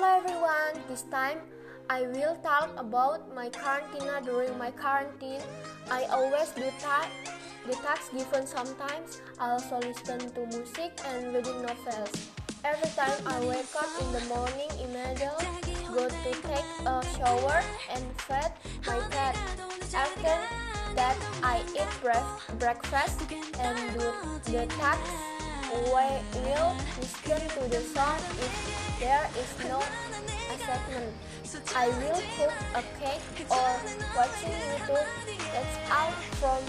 [0.00, 1.36] Hello everyone, this time
[1.90, 5.44] I will talk about my quarantine during my quarantine.
[5.90, 7.10] I always do that.
[7.68, 9.20] The tasks given sometimes.
[9.38, 12.32] I also listen to music and reading novels.
[12.64, 17.60] Every time I wake up in the morning immediately go to take a shower
[17.92, 18.56] and feed
[18.88, 19.36] my cat.
[19.92, 20.40] After
[20.96, 21.92] that I eat
[22.56, 23.20] breakfast
[23.60, 24.08] and do
[24.48, 24.64] the.
[25.70, 26.69] Will listen
[27.60, 29.78] to the song if there is no
[30.54, 31.12] assignment.
[31.76, 33.20] I will cook a cake
[33.50, 33.70] or
[34.16, 35.08] watching YouTube.
[35.52, 36.62] That's all from